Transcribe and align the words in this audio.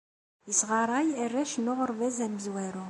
Yesɣaṛay 0.47 1.07
arrac 1.23 1.53
n 1.57 1.71
uɣerbaz 1.71 2.17
amezwaru 2.25 2.79